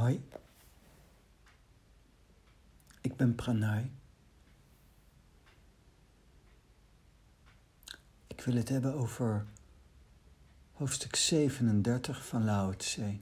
Hoi, 0.00 0.28
ik 3.00 3.16
ben 3.16 3.34
Pranay. 3.34 3.90
Ik 8.26 8.40
wil 8.40 8.54
het 8.54 8.68
hebben 8.68 8.94
over 8.94 9.46
hoofdstuk 10.72 11.16
37 11.16 12.26
van 12.26 12.44
Lao 12.44 12.76
Tse. 12.76 13.18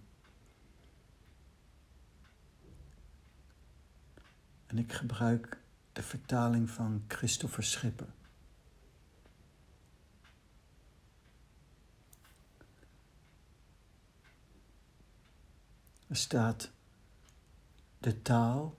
En 4.66 4.79
ik 4.79 4.92
gebruik 4.92 5.58
de 5.92 6.02
vertaling 6.02 6.70
van 6.70 7.04
Christopher 7.08 7.64
Schipper. 7.64 8.08
Staat: 16.11 16.71
De 17.98 18.22
taal 18.22 18.79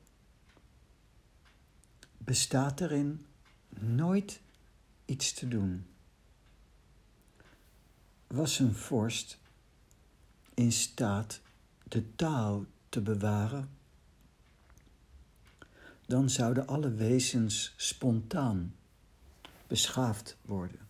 bestaat 2.18 2.82
erin 2.82 3.26
nooit 3.70 4.42
iets 5.06 5.34
te 5.34 5.48
doen. 5.48 5.86
Was 8.28 8.60
een 8.60 8.76
vorst 8.76 9.40
in 10.54 10.72
staat 10.72 11.42
de 11.84 12.16
taal 12.16 12.66
te 12.90 13.02
bewaren, 13.02 13.70
dan 16.06 16.30
zouden 16.30 16.68
alle 16.68 16.94
wezens 16.94 17.74
spontaan 17.78 18.76
beschaafd 19.68 20.38
worden. 20.42 20.89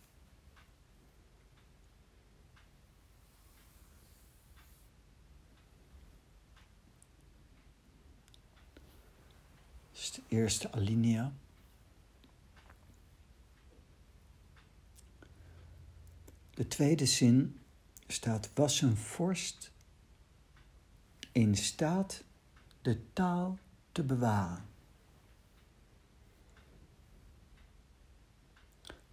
Eerste 10.28 10.72
alinea. 10.72 11.32
De 16.54 16.68
tweede 16.68 17.06
zin 17.06 17.60
staat: 18.06 18.50
was 18.54 18.80
een 18.80 18.96
vorst 18.96 19.72
in 21.32 21.56
staat 21.56 22.24
de 22.82 23.12
taal 23.12 23.58
te 23.92 24.02
bewaren. 24.02 24.64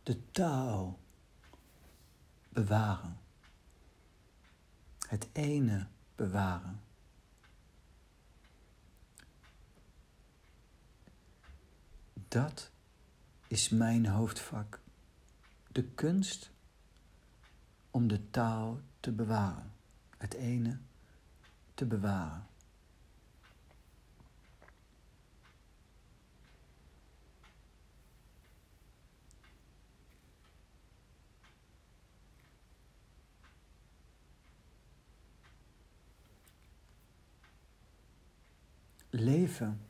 De 0.04 0.32
taal 0.32 1.00
bewaren. 2.50 3.20
Het 5.08 5.28
ene 5.32 5.88
bewaren. 6.16 6.87
Dat 12.38 12.72
is 13.48 13.70
mijn 13.70 14.06
hoofdvak. 14.06 14.80
De 15.72 15.84
kunst 15.84 16.52
om 17.92 18.08
de 18.08 18.30
taal 18.30 18.80
te 19.00 19.12
bewaren. 19.12 19.72
Het 20.18 20.34
ene 20.34 20.78
te 21.74 21.86
bewaren. 21.86 22.48
Leven 39.10 39.82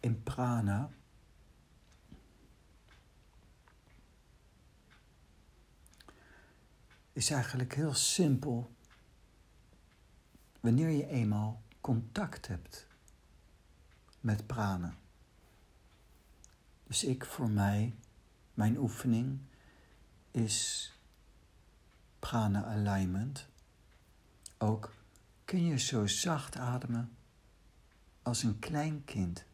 in 0.00 0.22
prana 0.22 0.90
is 7.14 7.30
eigenlijk 7.30 7.74
heel 7.74 7.94
simpel. 7.94 8.70
Wanneer 10.60 10.88
je 10.88 11.06
eenmaal 11.06 11.62
contact 11.80 12.46
hebt 12.46 12.86
met 14.20 14.46
prana. 14.46 14.94
Dus 16.86 17.04
ik 17.04 17.24
voor 17.24 17.50
mij, 17.50 17.94
mijn 18.54 18.76
oefening 18.76 19.38
is 20.30 20.92
prana 22.18 22.64
alignment. 22.64 23.48
Ook 24.58 24.94
kun 25.44 25.64
je 25.64 25.78
zo 25.78 26.06
zacht 26.06 26.56
ademen 26.56 27.16
als 28.22 28.42
een 28.42 28.58
klein 28.58 29.04
kind. 29.04 29.44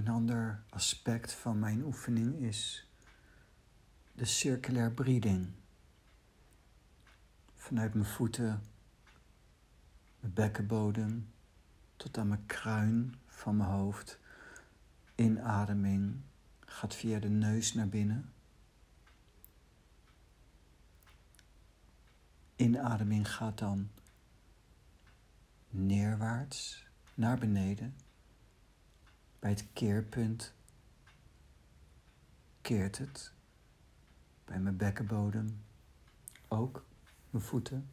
Een 0.00 0.08
ander 0.08 0.62
aspect 0.68 1.32
van 1.32 1.58
mijn 1.58 1.84
oefening 1.84 2.40
is 2.40 2.88
de 4.12 4.24
circulair 4.24 4.92
breathing. 4.92 5.52
Vanuit 7.54 7.94
mijn 7.94 8.06
voeten, 8.06 8.62
mijn 10.20 10.32
bekkenbodem 10.32 11.32
tot 11.96 12.18
aan 12.18 12.28
mijn 12.28 12.46
kruin 12.46 13.14
van 13.26 13.56
mijn 13.56 13.70
hoofd. 13.70 14.18
Inademing 15.14 16.20
gaat 16.60 16.94
via 16.94 17.18
de 17.18 17.28
neus 17.28 17.74
naar 17.74 17.88
binnen. 17.88 18.32
Inademing 22.56 23.30
gaat 23.34 23.58
dan 23.58 23.90
neerwaarts 25.68 26.86
naar 27.14 27.38
beneden 27.38 27.94
bij 29.40 29.50
het 29.50 29.66
keerpunt 29.72 30.54
keert 32.60 32.98
het. 32.98 33.32
Bij 34.44 34.58
mijn 34.58 34.76
bekkenbodem 34.76 35.64
ook. 36.48 36.84
Mijn 37.30 37.44
voeten. 37.44 37.90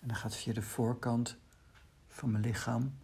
En 0.00 0.08
dan 0.08 0.16
gaat 0.16 0.36
via 0.36 0.52
de 0.52 0.62
voorkant 0.62 1.36
van 2.08 2.30
mijn 2.30 2.42
lichaam. 2.42 2.98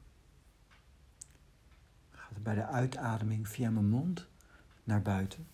Gaat 2.10 2.30
het 2.34 2.42
bij 2.42 2.54
de 2.54 2.66
uitademing 2.66 3.48
via 3.48 3.70
mijn 3.70 3.88
mond 3.88 4.28
naar 4.84 5.02
buiten. 5.02 5.46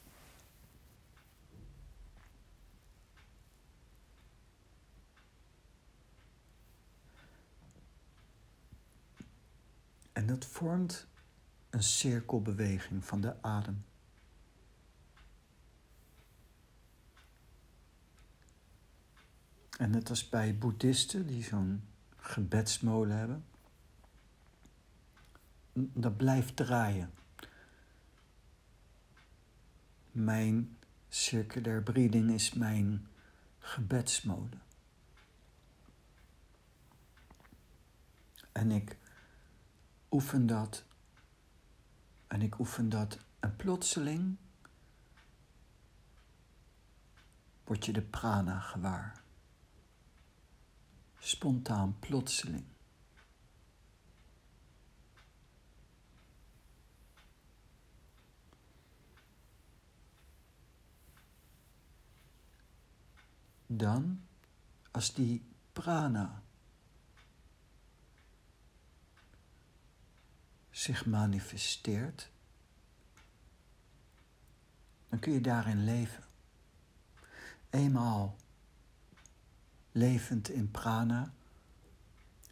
En 10.12 10.26
dat 10.26 10.46
vormt 10.46 11.09
een 11.70 11.82
cirkelbeweging 11.82 13.04
van 13.04 13.20
de 13.20 13.42
adem. 13.42 13.84
En 19.78 19.90
net 19.90 20.10
als 20.10 20.28
bij 20.28 20.58
boeddhisten 20.58 21.26
die 21.26 21.42
zo'n 21.42 21.82
gebedsmolen 22.16 23.16
hebben, 23.16 23.44
dat 25.72 26.16
blijft 26.16 26.56
draaien. 26.56 27.10
Mijn 30.12 30.76
circulair 31.08 31.82
breathing 31.82 32.30
is 32.30 32.52
mijn 32.52 33.06
gebedsmolen. 33.58 34.62
En 38.52 38.70
ik 38.70 38.96
oefen 40.10 40.46
dat 40.46 40.84
en 42.30 42.42
ik 42.42 42.58
oefen 42.58 42.88
dat 42.88 43.18
en 43.40 43.56
plotseling 43.56 44.36
word 47.64 47.84
je 47.84 47.92
de 47.92 48.02
prana 48.02 48.60
gewaar. 48.60 49.22
Spontaan, 51.18 51.98
plotseling. 51.98 52.64
Dan, 63.66 64.26
als 64.90 65.14
die 65.14 65.44
prana 65.72 66.42
zich 70.80 71.06
manifesteert, 71.06 72.30
dan 75.08 75.18
kun 75.18 75.32
je 75.32 75.40
daarin 75.40 75.84
leven. 75.84 76.24
Eenmaal 77.70 78.36
levend 79.92 80.48
in 80.48 80.70
prana, 80.70 81.32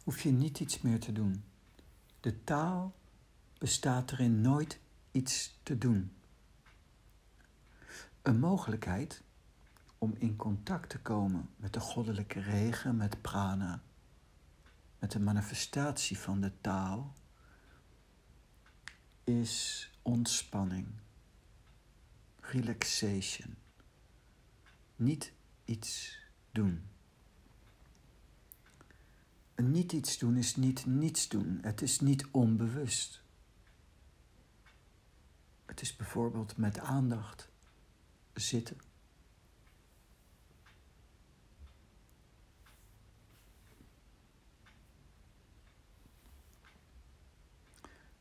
hoef 0.03 0.21
je 0.21 0.31
niet 0.31 0.59
iets 0.59 0.81
meer 0.81 0.99
te 0.99 1.11
doen. 1.11 1.43
De 2.19 2.43
taal 2.43 2.95
bestaat 3.57 4.11
erin 4.11 4.41
nooit 4.41 4.79
iets 5.11 5.59
te 5.63 5.77
doen. 5.77 6.13
Een 8.21 8.39
mogelijkheid 8.39 9.21
om 9.97 10.15
in 10.17 10.35
contact 10.35 10.89
te 10.89 10.99
komen 10.99 11.49
met 11.55 11.73
de 11.73 11.79
goddelijke 11.79 12.39
regen, 12.39 12.97
met 12.97 13.21
prana, 13.21 13.81
met 14.99 15.11
de 15.11 15.19
manifestatie 15.19 16.19
van 16.19 16.41
de 16.41 16.51
taal, 16.61 17.13
is 19.29 19.89
ontspanning, 20.01 20.87
relaxation, 22.39 23.55
niet 24.95 25.31
iets 25.65 26.17
doen. 26.51 26.83
Niet 29.55 29.91
iets 29.91 30.17
doen 30.17 30.37
is 30.37 30.55
niet 30.55 30.85
niets 30.85 31.27
doen, 31.27 31.59
het 31.61 31.81
is 31.81 31.99
niet 31.99 32.27
onbewust. 32.31 33.21
Het 35.65 35.81
is 35.81 35.95
bijvoorbeeld 35.95 36.57
met 36.57 36.79
aandacht 36.79 37.49
zitten. 38.33 38.77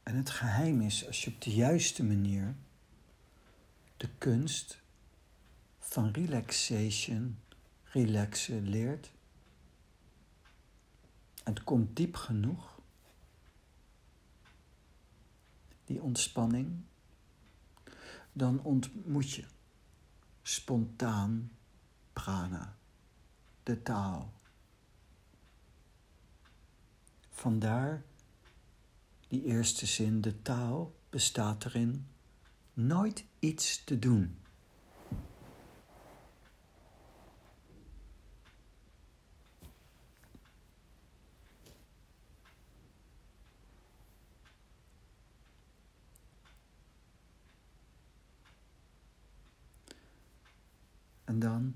En 0.09 0.17
het 0.17 0.31
geheim 0.31 0.81
is 0.81 1.07
als 1.07 1.25
je 1.25 1.31
op 1.31 1.41
de 1.41 1.55
juiste 1.55 2.05
manier 2.05 2.55
de 3.97 4.09
kunst 4.19 4.81
van 5.79 6.11
relaxation, 6.11 7.39
relaxen 7.85 8.69
leert. 8.69 9.11
En 11.45 11.55
het 11.55 11.65
komt 11.65 11.97
diep 11.97 12.17
genoeg, 12.17 12.81
die 15.85 16.03
ontspanning, 16.03 16.81
dan 18.33 18.63
ontmoet 18.63 19.31
je 19.31 19.45
spontaan 20.43 21.51
prana, 22.13 22.77
de 23.63 23.83
taal. 23.83 24.33
Vandaar 27.31 28.03
die 29.29 29.45
eerste 29.45 29.87
zin, 29.87 30.21
de 30.21 30.43
taal 30.43 30.95
bestaat 31.11 31.65
erin 31.65 32.07
nooit 32.73 33.25
iets 33.39 33.85
te 33.85 33.99
doen. 33.99 34.39
En 51.25 51.39
dan 51.39 51.75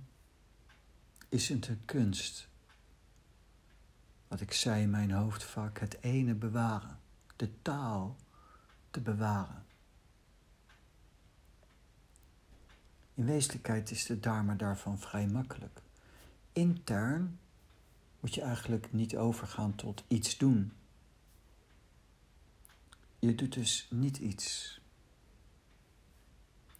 is 1.28 1.48
het 1.48 1.68
een 1.68 1.84
kunst. 1.84 2.48
Wat 4.28 4.40
ik 4.40 4.52
zei 4.52 4.82
in 4.82 4.90
mijn 4.90 5.10
hoofdvak, 5.10 5.78
het 5.78 6.02
ene 6.02 6.34
bewaren, 6.34 7.01
de 7.42 7.62
taal 7.62 8.16
te 8.90 9.00
bewaren. 9.00 9.64
In 13.14 13.24
wezenlijkheid 13.24 13.90
is 13.90 14.06
de 14.06 14.20
dharma 14.20 14.54
daarvan 14.54 14.98
vrij 14.98 15.26
makkelijk. 15.26 15.82
Intern 16.52 17.38
moet 18.20 18.34
je 18.34 18.40
eigenlijk 18.40 18.92
niet 18.92 19.16
overgaan 19.16 19.74
tot 19.74 20.04
iets 20.08 20.38
doen. 20.38 20.72
Je 23.18 23.34
doet 23.34 23.52
dus 23.52 23.86
niet 23.90 24.16
iets. 24.16 24.80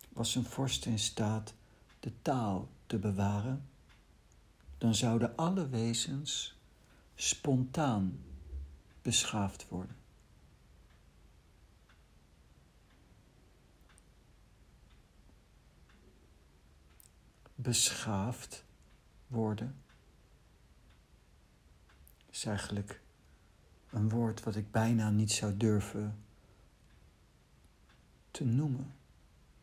Was 0.08 0.34
een 0.34 0.44
vorst 0.44 0.86
in 0.86 0.98
staat 0.98 1.54
de 2.00 2.12
taal 2.22 2.68
te 2.86 2.98
bewaren, 2.98 3.68
dan 4.78 4.94
zouden 4.94 5.36
alle 5.36 5.68
wezens 5.68 6.56
spontaan 7.14 8.18
beschaafd 9.02 9.68
worden. 9.68 10.01
Beschaafd 17.62 18.64
worden 19.26 19.82
is 22.30 22.44
eigenlijk 22.44 23.00
een 23.90 24.08
woord 24.08 24.42
wat 24.42 24.56
ik 24.56 24.70
bijna 24.70 25.10
niet 25.10 25.32
zou 25.32 25.56
durven 25.56 26.24
te 28.30 28.44
noemen. 28.44 28.94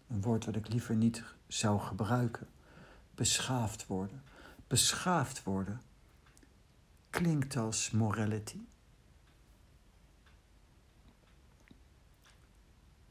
Een 0.08 0.22
woord 0.22 0.46
wat 0.46 0.56
ik 0.56 0.68
liever 0.68 0.96
niet 0.96 1.24
zou 1.48 1.80
gebruiken. 1.80 2.48
Beschaafd 3.16 3.88
worden. 3.88 4.24
Beschaafd 4.68 5.44
worden 5.44 5.82
klinkt 7.10 7.56
als 7.56 7.92
morality. 7.92 8.60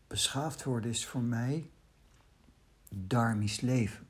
Beschaafd 0.06 0.64
worden 0.64 0.90
is 0.90 1.06
voor 1.06 1.22
mij 1.22 1.70
dharmisch 2.88 3.60
leven. 3.60 4.07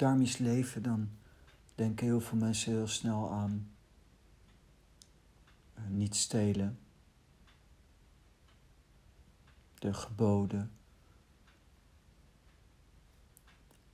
Dharmisch 0.00 0.38
leven, 0.38 0.82
dan 0.82 1.10
denken 1.74 2.06
heel 2.06 2.20
veel 2.20 2.38
mensen 2.38 2.72
heel 2.72 2.88
snel 2.88 3.30
aan 3.30 3.70
uh, 5.78 5.84
niet 5.88 6.16
stelen, 6.16 6.78
de 9.74 9.94
geboden, 9.94 10.70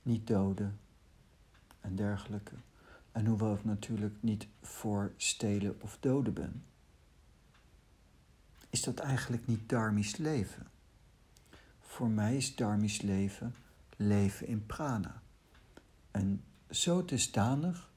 niet 0.01 0.27
doden 0.27 0.79
en 1.81 1.95
dergelijke. 1.95 2.55
En 3.11 3.25
hoewel 3.25 3.53
ik 3.53 3.63
natuurlijk 3.63 4.15
niet 4.19 4.47
voor 4.61 5.13
stelen 5.17 5.81
of 5.81 5.97
doden 5.99 6.33
ben, 6.33 6.63
is 8.69 8.81
dat 8.81 8.99
eigenlijk 8.99 9.47
niet 9.47 9.69
dharmisch 9.69 10.15
leven. 10.15 10.67
Voor 11.79 12.09
mij 12.09 12.35
is 12.35 12.55
dharmisch 12.55 13.01
leven 13.01 13.55
leven 13.95 14.47
in 14.47 14.65
prana. 14.65 15.21
En 16.17 16.43
zo 16.69 17.05
dusdanig 17.05 17.91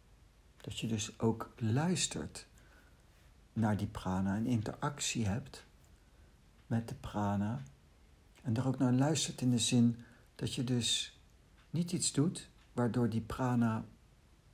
dat 0.56 0.78
je 0.78 0.86
dus 0.86 1.18
ook 1.18 1.52
luistert 1.56 2.46
naar 3.52 3.76
die 3.76 3.86
prana 3.86 4.36
en 4.36 4.46
interactie 4.46 5.26
hebt 5.26 5.64
met 6.66 6.88
de 6.88 6.94
prana. 6.94 7.62
En 8.42 8.56
er 8.56 8.66
ook 8.66 8.78
naar 8.78 8.92
luistert 8.92 9.40
in 9.40 9.50
de 9.50 9.58
zin 9.58 9.96
dat 10.34 10.54
je 10.54 10.64
dus 10.64 11.20
niet 11.70 11.92
iets 11.92 12.12
doet 12.12 12.48
waardoor 12.72 13.08
die 13.08 13.20
prana 13.20 13.84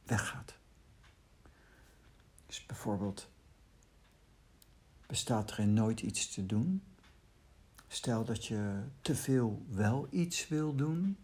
weggaat. 0.05 0.55
Dus 2.47 2.67
bijvoorbeeld 2.67 3.29
bestaat 5.07 5.51
er 5.51 5.59
in 5.59 5.73
nooit 5.73 6.01
iets 6.01 6.29
te 6.35 6.47
doen. 6.47 6.83
Stel 7.89 8.25
dat 8.25 8.47
je 8.47 8.83
te 9.01 9.15
veel 9.15 9.67
wel 9.69 10.07
iets 10.11 10.49
wil 10.49 10.75
doen, 10.75 11.17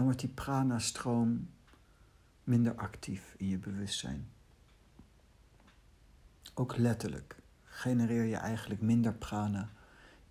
dan 0.00 0.08
wordt 0.08 0.24
die 0.24 0.34
prana-stroom 0.34 1.50
minder 2.44 2.74
actief 2.74 3.34
in 3.36 3.48
je 3.48 3.58
bewustzijn. 3.58 4.30
Ook 6.54 6.76
letterlijk 6.76 7.36
genereer 7.64 8.24
je 8.24 8.36
eigenlijk 8.36 8.80
minder 8.80 9.12
prana 9.12 9.70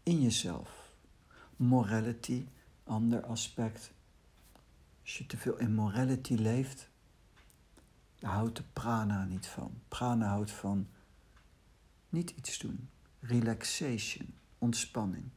in 0.04 0.22
jezelf. 0.22 0.94
Morality, 1.56 2.48
ander 2.84 3.26
aspect. 3.26 3.92
Als 5.02 5.18
je 5.18 5.26
te 5.26 5.38
veel 5.38 5.58
in 5.58 5.74
morality 5.74 6.34
leeft, 6.34 6.90
houdt 8.20 8.56
de 8.56 8.64
prana 8.74 9.26
niet 9.26 9.48
van. 9.48 9.82
Prana 9.88 10.28
houdt 10.28 10.52
van 10.52 10.88
niet 12.10 12.30
iets 12.30 12.58
doen. 12.58 12.90
Relaxation, 13.20 14.34
ontspanning. 14.58 15.30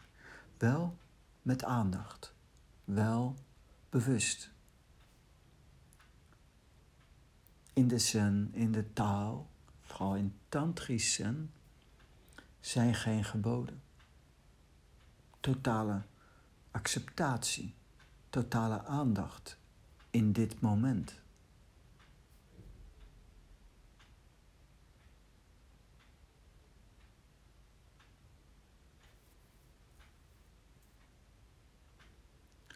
Wel 0.59 0.97
met 1.43 1.65
aandacht. 1.65 2.35
Wel 2.85 3.37
bewust. 3.93 4.51
In 7.73 7.89
de 7.89 7.99
zen, 7.99 8.51
in 8.53 8.73
de 8.73 8.93
taal, 8.93 9.51
vooral 9.81 10.17
in 10.17 10.35
tantrisch 10.49 11.15
zijn 12.61 12.95
geen 12.95 13.25
geboden. 13.25 13.83
Totale 15.41 16.03
acceptatie, 16.71 17.75
totale 18.31 18.85
aandacht 18.85 19.59
in 20.11 20.33
dit 20.33 20.61
moment. 20.61 21.21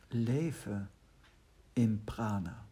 leven 0.09 0.91
in 1.77 2.05
prana. 2.05 2.67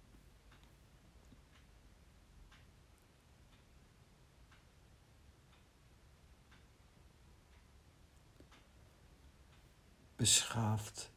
Beschaafd. 10.16 11.12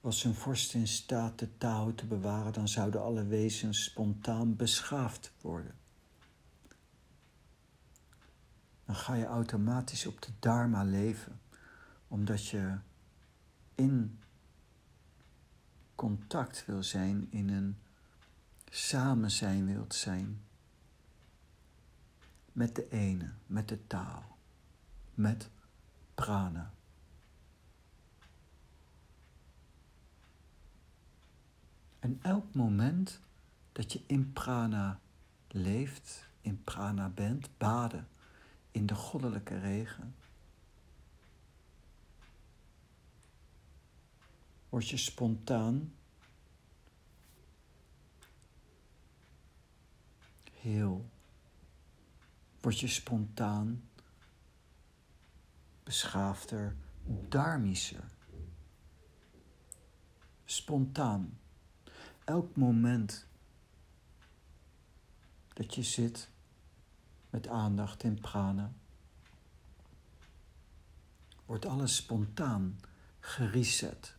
Was 0.00 0.24
een 0.24 0.34
vorst 0.34 0.74
in 0.74 0.88
staat 0.88 1.38
de 1.38 1.58
Tao 1.58 1.94
te 1.94 2.06
bewaren, 2.06 2.52
dan 2.52 2.68
zouden 2.68 3.02
alle 3.02 3.24
wezens 3.26 3.84
spontaan 3.84 4.56
beschaafd 4.56 5.32
worden. 5.40 5.74
Dan 8.84 8.96
ga 8.96 9.14
je 9.14 9.24
automatisch 9.24 10.06
op 10.06 10.22
de 10.22 10.30
Dharma 10.38 10.84
leven, 10.84 11.40
omdat 12.08 12.46
je 12.46 12.78
in 13.74 14.18
contact 15.94 16.64
wil 16.66 16.82
zijn, 16.82 17.26
in 17.30 17.48
een 17.48 17.76
samen 18.70 19.30
zijn 19.30 19.66
wilt 19.66 19.94
zijn 19.94 20.40
met 22.52 22.74
de 22.74 22.88
ene, 22.90 23.30
met 23.46 23.68
de 23.68 23.86
taal, 23.86 24.36
met 25.14 25.48
prana. 26.14 26.72
En 31.98 32.18
elk 32.22 32.54
moment 32.54 33.20
dat 33.72 33.92
je 33.92 34.02
in 34.06 34.32
prana 34.32 35.00
leeft, 35.48 36.28
in 36.40 36.62
prana 36.64 37.08
bent, 37.08 37.48
baden 37.58 38.08
in 38.70 38.86
de 38.86 38.94
goddelijke 38.94 39.58
regen, 39.58 40.14
word 44.74 44.88
je 44.88 44.96
spontaan 44.96 45.94
heel. 50.52 51.10
Word 52.60 52.80
je 52.80 52.88
spontaan 52.88 53.88
beschaafder, 55.82 56.76
dharmischer. 57.28 58.04
Spontaan. 60.44 61.38
Elk 62.24 62.56
moment 62.56 63.26
dat 65.52 65.74
je 65.74 65.82
zit 65.82 66.28
met 67.30 67.48
aandacht 67.48 68.02
in 68.02 68.20
prana, 68.20 68.72
wordt 71.46 71.66
alles 71.66 71.96
spontaan 71.96 72.80
gereset. 73.20 74.13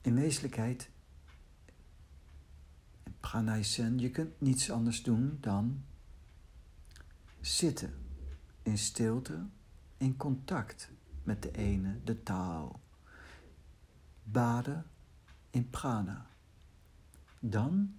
In 0.00 0.14
wezenlijkheid, 0.14 0.90
Pranay 3.20 3.62
je 3.96 4.10
kunt 4.10 4.40
niets 4.40 4.70
anders 4.70 5.02
doen 5.02 5.38
dan 5.40 5.84
zitten 7.40 7.94
in 8.62 8.78
stilte, 8.78 9.46
in 9.96 10.16
contact 10.16 10.90
met 11.22 11.42
de 11.42 11.50
ene, 11.50 11.98
de 12.04 12.22
taal. 12.22 12.80
Baden 14.22 14.86
in 15.50 15.70
prana. 15.70 16.26
Dan, 17.38 17.94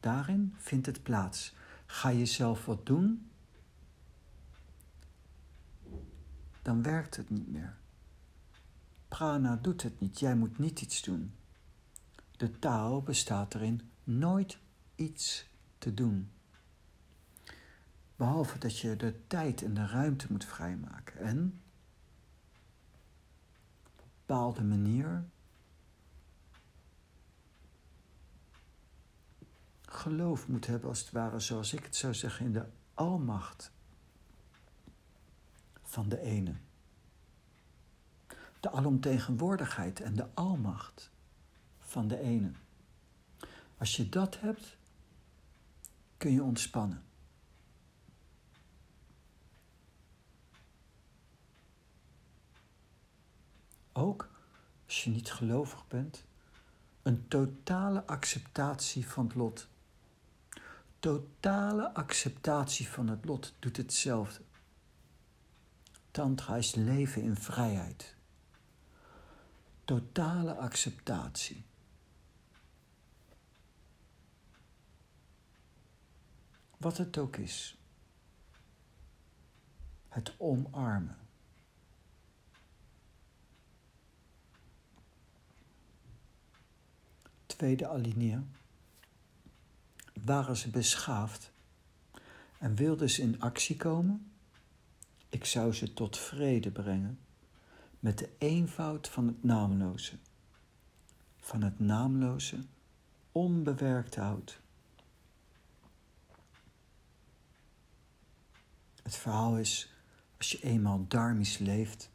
daarin 0.00 0.54
vindt 0.56 0.86
het 0.86 1.02
plaats. 1.02 1.54
Ga 1.86 2.08
je 2.08 2.26
zelf 2.26 2.64
wat 2.64 2.86
doen, 2.86 3.30
dan 6.62 6.82
werkt 6.82 7.16
het 7.16 7.30
niet 7.30 7.48
meer. 7.48 7.76
Prana 9.16 9.56
doet 9.56 9.82
het 9.82 10.00
niet, 10.00 10.18
jij 10.18 10.36
moet 10.36 10.58
niet 10.58 10.80
iets 10.80 11.02
doen. 11.02 11.34
De 12.36 12.58
taal 12.58 13.02
bestaat 13.02 13.54
erin 13.54 13.90
nooit 14.04 14.58
iets 14.94 15.48
te 15.78 15.94
doen. 15.94 16.30
Behalve 18.16 18.58
dat 18.58 18.78
je 18.78 18.96
de 18.96 19.26
tijd 19.26 19.62
en 19.62 19.74
de 19.74 19.86
ruimte 19.86 20.26
moet 20.30 20.44
vrijmaken 20.44 21.18
en 21.18 21.60
op 23.86 23.98
een 23.98 24.10
bepaalde 24.26 24.64
manier 24.64 25.24
geloof 29.82 30.48
moet 30.48 30.66
hebben, 30.66 30.88
als 30.88 31.00
het 31.00 31.10
ware, 31.10 31.40
zoals 31.40 31.72
ik 31.72 31.84
het 31.84 31.96
zou 31.96 32.14
zeggen, 32.14 32.46
in 32.46 32.52
de 32.52 32.66
almacht 32.94 33.72
van 35.82 36.08
de 36.08 36.20
ene 36.20 36.54
de 38.66 38.72
alomtegenwoordigheid 38.72 40.00
en 40.00 40.14
de 40.14 40.26
almacht 40.34 41.10
van 41.78 42.08
de 42.08 42.18
ene. 42.20 42.52
Als 43.78 43.96
je 43.96 44.08
dat 44.08 44.40
hebt, 44.40 44.76
kun 46.16 46.32
je 46.32 46.42
ontspannen. 46.42 47.04
Ook 53.92 54.28
als 54.86 55.04
je 55.04 55.10
niet 55.10 55.32
gelovig 55.32 55.88
bent, 55.88 56.24
een 57.02 57.28
totale 57.28 58.06
acceptatie 58.06 59.06
van 59.08 59.26
het 59.26 59.34
lot. 59.34 59.68
Totale 60.98 61.94
acceptatie 61.94 62.88
van 62.88 63.08
het 63.08 63.24
lot 63.24 63.54
doet 63.58 63.76
hetzelfde. 63.76 64.42
Tantra 66.10 66.56
is 66.56 66.74
leven 66.74 67.22
in 67.22 67.36
vrijheid 67.36 68.15
totale 69.86 70.54
acceptatie. 70.54 71.64
Wat 76.76 76.96
het 76.96 77.18
ook 77.18 77.36
is. 77.36 77.78
Het 80.08 80.34
omarmen. 80.38 81.18
Tweede 87.46 87.88
alinea. 87.88 88.42
Waren 90.24 90.56
ze 90.56 90.70
beschaafd 90.70 91.52
en 92.58 92.74
wilden 92.74 93.10
ze 93.10 93.22
in 93.22 93.40
actie 93.40 93.76
komen? 93.76 94.30
Ik 95.28 95.44
zou 95.44 95.72
ze 95.72 95.92
tot 95.92 96.18
vrede 96.18 96.70
brengen 96.70 97.25
met 98.00 98.18
de 98.18 98.30
eenvoud 98.38 99.08
van 99.08 99.26
het 99.26 99.42
naamloze, 99.42 100.18
van 101.40 101.62
het 101.62 101.78
naamloze, 101.78 102.64
onbewerkte 103.32 104.20
hout. 104.20 104.60
Het 109.02 109.16
verhaal 109.16 109.58
is, 109.58 109.92
als 110.36 110.50
je 110.50 110.62
eenmaal 110.62 111.04
dharmisch 111.08 111.58
leeft, 111.58 112.10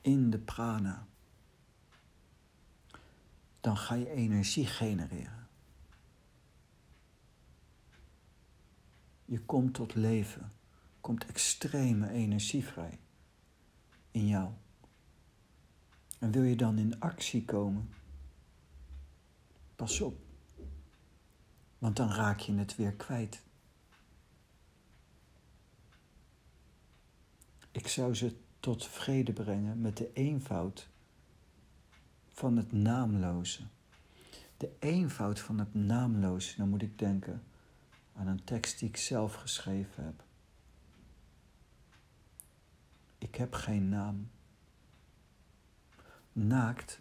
in 0.00 0.30
de 0.30 0.38
prana, 0.38 1.06
dan 3.60 3.76
ga 3.76 3.94
je 3.94 4.10
energie 4.10 4.66
genereren. 4.66 5.48
Je 9.24 9.40
komt 9.40 9.74
tot 9.74 9.94
leven, 9.94 10.52
komt 11.00 11.26
extreme 11.26 12.10
energie 12.10 12.64
vrij 12.64 12.98
in 14.14 14.26
jou. 14.26 14.50
En 16.18 16.30
wil 16.30 16.42
je 16.42 16.56
dan 16.56 16.78
in 16.78 17.00
actie 17.00 17.44
komen? 17.44 17.88
Pas 19.76 20.00
op, 20.00 20.18
want 21.78 21.96
dan 21.96 22.10
raak 22.10 22.40
je 22.40 22.54
het 22.54 22.76
weer 22.76 22.92
kwijt. 22.92 23.42
Ik 27.70 27.88
zou 27.88 28.14
ze 28.14 28.36
tot 28.60 28.86
vrede 28.86 29.32
brengen 29.32 29.80
met 29.80 29.96
de 29.96 30.12
eenvoud 30.12 30.88
van 32.32 32.56
het 32.56 32.72
naamloze. 32.72 33.62
De 34.56 34.76
eenvoud 34.78 35.40
van 35.40 35.58
het 35.58 35.74
naamloze, 35.74 36.56
dan 36.56 36.68
moet 36.68 36.82
ik 36.82 36.98
denken 36.98 37.42
aan 38.12 38.26
een 38.26 38.44
tekst 38.44 38.78
die 38.78 38.88
ik 38.88 38.96
zelf 38.96 39.34
geschreven 39.34 40.04
heb. 40.04 40.23
Ik 43.24 43.34
heb 43.34 43.54
geen 43.54 43.88
naam. 43.88 44.30
Naakt 46.32 47.00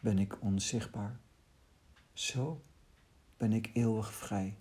ben 0.00 0.18
ik 0.18 0.42
onzichtbaar. 0.42 1.20
Zo 2.12 2.64
ben 3.36 3.52
ik 3.52 3.70
eeuwig 3.72 4.12
vrij. 4.14 4.56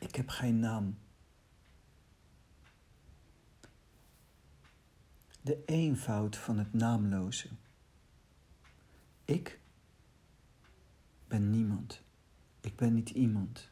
Ik 0.00 0.14
heb 0.14 0.28
geen 0.28 0.58
naam. 0.58 0.98
De 5.40 5.64
eenvoud 5.64 6.36
van 6.36 6.58
het 6.58 6.72
naamloze. 6.72 7.48
Ik 9.24 9.60
ben 11.28 11.50
niemand. 11.50 12.02
Ik 12.60 12.76
ben 12.76 12.94
niet 12.94 13.10
iemand. 13.10 13.70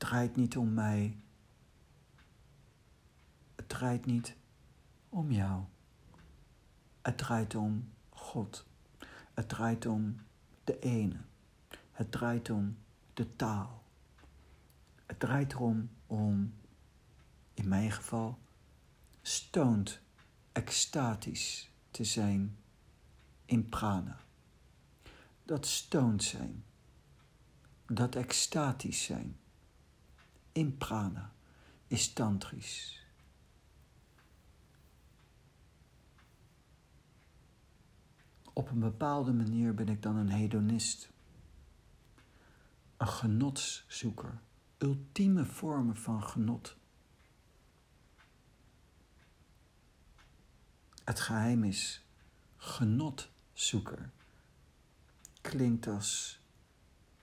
Het 0.00 0.08
draait 0.08 0.36
niet 0.36 0.56
om 0.56 0.74
mij. 0.74 1.16
Het 3.56 3.68
draait 3.68 4.06
niet 4.06 4.36
om 5.08 5.32
jou. 5.32 5.64
Het 7.02 7.18
draait 7.18 7.54
om 7.54 7.92
God. 8.08 8.66
Het 9.34 9.48
draait 9.48 9.86
om 9.86 10.20
de 10.64 10.78
ene. 10.78 11.16
Het 11.92 12.12
draait 12.12 12.50
om 12.50 12.78
de 13.14 13.36
taal. 13.36 13.82
Het 15.06 15.20
draait 15.20 15.52
erom 15.52 15.90
om, 16.06 16.54
in 17.54 17.68
mijn 17.68 17.90
geval, 17.92 18.38
stoned, 19.22 20.00
extatisch 20.52 21.70
te 21.90 22.04
zijn 22.04 22.56
in 23.44 23.68
prana. 23.68 24.20
Dat 25.44 25.66
stoned 25.66 26.22
zijn, 26.22 26.64
dat 27.86 28.14
extatisch 28.14 29.04
zijn 29.04 29.38
in 30.52 30.76
prana 30.76 31.32
is 31.86 32.12
tantrisch. 32.12 33.04
Op 38.52 38.70
een 38.70 38.80
bepaalde 38.80 39.32
manier 39.32 39.74
ben 39.74 39.88
ik 39.88 40.02
dan 40.02 40.16
een 40.16 40.28
hedonist, 40.28 41.10
een 42.96 43.08
genotszoeker, 43.08 44.40
ultieme 44.78 45.44
vormen 45.44 45.96
van 45.96 46.22
genot. 46.22 46.76
Het 51.04 51.20
geheim 51.20 51.64
is 51.64 52.04
genotzoeker. 52.56 54.10
Klinkt 55.40 55.86
als 55.86 56.40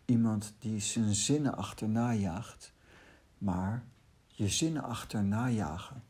iemand 0.06 0.54
die 0.60 0.80
zijn 0.80 1.16
zinnen 1.16 1.58
achterna 1.58 2.14
jaagt, 2.14 2.74
maar 3.38 3.86
je 4.28 4.50
zinnen 4.50 4.84
achterna 4.84 5.50
jagen 5.50 6.04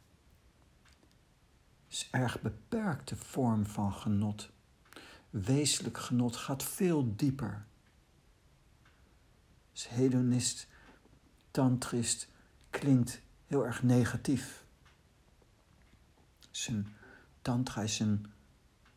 is 1.87 2.07
erg 2.11 2.41
beperkte 2.41 3.15
vorm 3.15 3.65
van 3.65 3.93
genot. 3.93 4.49
Wezenlijk 5.29 5.97
genot 5.97 6.35
gaat 6.35 6.63
veel 6.63 7.15
dieper. 7.15 7.65
Dus 9.71 9.89
hedonist, 9.89 10.67
tantrist 11.51 12.29
klinkt 12.69 13.21
heel 13.45 13.65
erg 13.65 13.83
negatief. 13.83 14.65
Zijn 16.51 16.95
tantra 17.41 17.81
is 17.81 17.99
een 17.99 18.25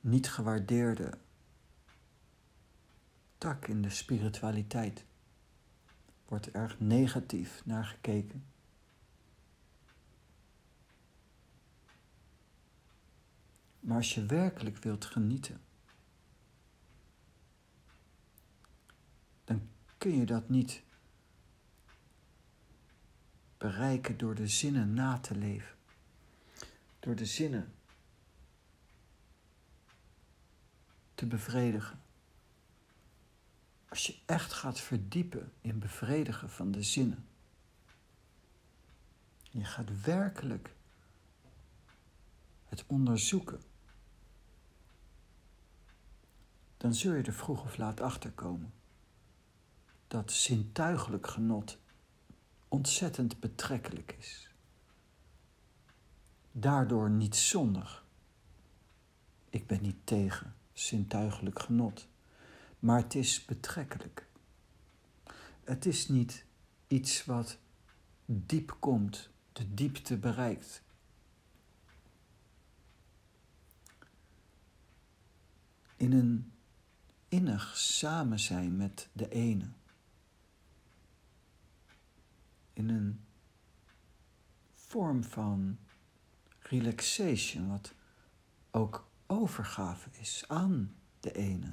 niet 0.01 0.31
gewaardeerde 0.31 1.19
tak 3.39 3.67
in 3.67 3.83
de 3.83 3.91
spiritualiteit. 3.91 5.05
Wordt 6.31 6.51
erg 6.51 6.81
negatief 6.81 7.63
naar 7.65 7.85
gekeken. 7.85 8.45
Maar 13.81 13.97
als 13.97 14.15
je 14.15 14.27
werkelijk 14.27 14.77
wilt 14.77 15.05
genieten, 15.05 15.61
dan 19.45 19.69
kun 19.99 20.17
je 20.17 20.27
dat 20.27 20.49
niet 20.49 20.83
bereiken 23.59 24.19
door 24.19 24.35
de 24.35 24.49
zinnen 24.49 24.95
na 24.95 25.19
te 25.19 25.37
leven. 25.37 25.77
Door 27.01 27.15
de 27.15 27.27
zinnen 27.27 27.75
te 31.15 31.27
bevredigen. 31.27 32.01
Als 33.91 34.07
je 34.07 34.19
echt 34.27 34.53
gaat 34.53 34.81
verdiepen 34.81 35.53
in 35.61 35.79
bevredigen 35.79 36.51
van 36.51 36.71
de 36.71 36.83
zinnen. 36.83 37.27
Je 39.51 39.65
gaat 39.65 40.03
werkelijk 40.03 40.75
het 42.65 42.85
onderzoeken. 42.87 43.63
Dan 46.77 46.95
zul 46.95 47.13
je 47.15 47.23
er 47.23 47.33
vroeg 47.33 47.65
of 47.65 47.77
laat 47.77 48.01
achter 48.01 48.31
komen 48.31 48.73
dat 50.11 50.33
zintuigelijk 50.33 51.27
genot 51.27 51.79
ontzettend 52.69 53.41
betrekkelijk 53.41 54.15
is. 54.19 54.51
Daardoor 56.53 57.11
niet 57.11 57.37
zondig. 57.37 58.05
Ik 59.51 59.67
ben 59.67 59.83
niet 59.83 60.07
tegen 60.07 60.55
zintuigelijk 60.73 61.59
genot, 61.59 62.09
maar 62.81 63.03
het 63.03 63.15
is 63.15 63.45
betrekkelijk. 63.45 64.27
Het 65.65 65.87
is 65.87 66.09
niet 66.09 66.45
iets 66.87 67.25
wat 67.25 67.59
diep 68.25 68.77
komt, 68.79 69.31
de 69.53 69.75
diepte 69.75 70.17
bereikt. 70.17 70.83
In 75.97 76.13
een 76.13 76.53
innig 77.29 77.77
samen 77.77 78.41
zijn 78.41 78.77
met 78.77 79.09
de 79.13 79.29
ene 79.29 79.69
in 82.81 82.89
een 82.89 83.25
vorm 84.73 85.25
van 85.25 85.79
relaxation, 86.59 87.69
wat 87.69 87.95
ook 88.71 89.09
overgave 89.27 90.09
is 90.13 90.45
aan 90.49 90.95
de 91.21 91.33
ene. 91.33 91.73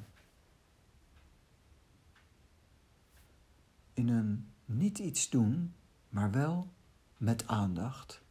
In 3.97 4.07
een 4.07 4.53
niet 4.65 4.99
iets 4.99 5.29
doen, 5.29 5.73
maar 6.10 6.31
wel 6.31 6.73
met 7.17 7.47
aandacht, 7.47 8.21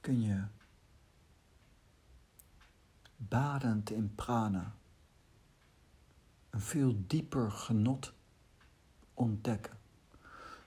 kun 0.00 0.22
je 0.22 0.44
badend 3.16 3.90
in 3.90 4.14
prana 4.14 4.74
een 6.50 6.60
veel 6.60 7.04
dieper 7.06 7.50
genot 7.50 8.12
ontdekken. 9.14 9.78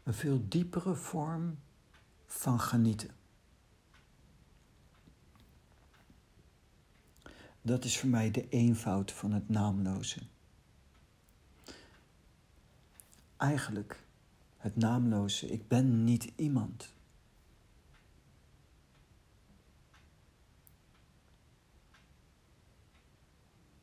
Een 0.04 0.14
veel 0.14 0.46
diepere 0.48 0.96
vorm 0.96 1.60
van 2.26 2.60
genieten. 2.60 3.10
Dat 7.62 7.84
is 7.84 8.00
voor 8.00 8.10
mij 8.10 8.32
de 8.32 8.50
eenvoud 8.50 9.12
van 9.12 9.32
het 9.32 9.50
naamloze. 9.50 10.22
Eigenlijk 13.46 14.04
het 14.58 14.76
naamloze, 14.76 15.48
ik 15.48 15.68
ben 15.68 16.04
niet 16.04 16.32
iemand. 16.36 16.94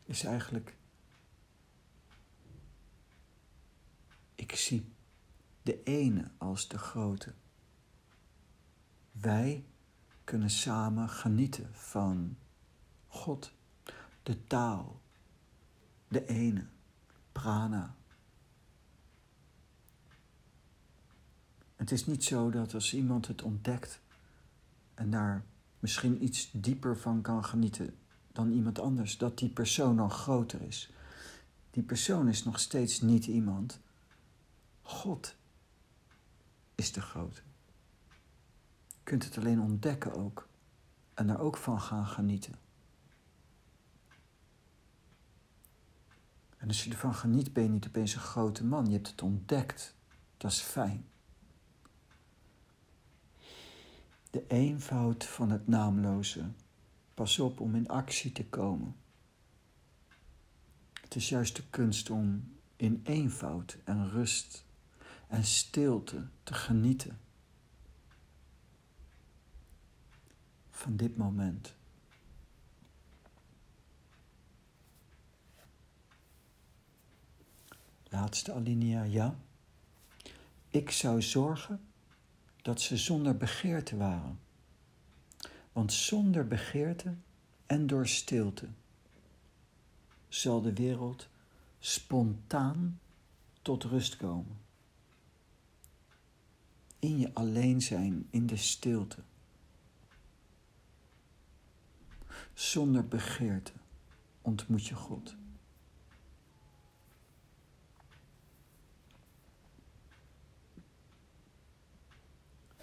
Is 0.05 0.25
eigenlijk 0.25 0.77
Ik 4.35 4.55
zie 4.55 4.93
de 5.63 5.83
ene 5.83 6.31
als 6.39 6.69
de 6.69 6.79
grote. 6.79 7.35
Wij 9.13 9.65
kunnen 10.25 10.51
samen 10.51 11.09
genieten 11.09 11.75
van 11.75 12.37
God, 13.07 13.53
de 14.23 14.47
taal, 14.47 15.01
de 16.09 16.27
ene, 16.27 16.67
prana. 17.33 17.97
Het 21.83 21.91
is 21.91 22.07
niet 22.07 22.25
zo 22.25 22.51
dat 22.51 22.75
als 22.75 22.95
iemand 22.95 23.27
het 23.27 23.43
ontdekt 23.43 24.01
en 24.95 25.11
daar 25.11 25.45
misschien 25.79 26.25
iets 26.25 26.51
dieper 26.53 26.99
van 26.99 27.23
kan 27.23 27.45
genieten 27.45 27.97
dan 28.33 28.51
iemand 28.53 28.79
anders, 28.79 29.19
dat 29.19 29.39
die 29.39 29.49
persoon 29.49 29.97
dan 29.97 30.11
groter 30.11 30.63
is. 30.63 30.93
Die 31.71 31.83
persoon 31.83 32.29
is 32.29 32.45
nog 32.45 32.61
steeds 32.61 33.01
niet 33.01 33.27
iemand 33.27 33.81
God 34.83 35.35
is 36.75 36.93
de 36.93 37.01
grote. 37.01 37.41
Je 38.89 39.03
kunt 39.03 39.25
het 39.25 39.39
alleen 39.39 39.61
ontdekken 39.61 40.15
ook 40.15 40.49
en 41.15 41.29
er 41.29 41.39
ook 41.39 41.57
van 41.57 41.81
gaan 41.81 42.07
genieten. 42.07 42.55
En 46.57 46.69
als 46.69 46.85
je 46.85 46.91
ervan 46.91 47.15
geniet, 47.15 47.53
ben 47.53 47.63
je 47.63 47.69
niet 47.69 47.87
opeens 47.87 48.15
een 48.15 48.21
grote 48.21 48.65
man. 48.65 48.87
Je 48.87 48.93
hebt 48.93 49.09
het 49.11 49.23
ontdekt. 49.23 49.95
Dat 50.37 50.51
is 50.51 50.61
fijn. 50.61 51.11
De 54.33 54.47
eenvoud 54.47 55.25
van 55.25 55.51
het 55.51 55.69
naamloze. 55.69 56.51
Pas 57.15 57.39
op 57.39 57.61
om 57.61 57.75
in 57.75 57.89
actie 57.89 58.33
te 58.33 58.45
komen. 58.45 58.97
Het 61.01 61.15
is 61.15 61.29
juist 61.29 61.57
de 61.57 61.63
kunst 61.71 62.11
om 62.11 62.55
in 62.77 63.01
eenvoud 63.05 63.79
en 63.85 64.11
rust 64.11 64.65
en 65.29 65.45
stilte 65.45 66.27
te 66.43 66.55
genieten 66.55 67.21
van 70.71 70.97
dit 70.97 71.17
moment. 71.17 71.75
Laatste 78.09 78.53
alinea, 78.53 79.03
ja. 79.03 79.39
Ik 80.69 80.91
zou 80.91 81.23
zorgen 81.23 81.92
dat 82.63 82.81
ze 82.81 82.97
zonder 82.97 83.37
begeerte 83.37 83.97
waren. 83.97 84.41
Want 85.73 85.93
zonder 85.93 86.47
begeerte 86.47 87.15
en 87.67 87.87
door 87.87 88.09
stilte 88.09 88.69
zal 90.29 90.61
de 90.61 90.73
wereld 90.73 91.29
spontaan 91.79 93.01
tot 93.63 93.85
rust 93.85 94.17
komen. 94.17 94.61
In 96.99 97.19
je 97.19 97.35
alleen 97.35 97.83
zijn, 97.83 98.27
in 98.31 98.47
de 98.47 98.57
stilte. 98.57 99.23
Zonder 102.55 103.09
begeerte 103.09 103.73
ontmoet 104.43 104.87
je 104.87 104.95
God. 104.95 105.37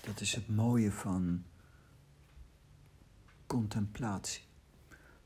Dat 0.02 0.22
is 0.22 0.36
het 0.36 0.48
mooie 0.48 0.92
van 0.92 1.44
contemplatie. 3.48 4.44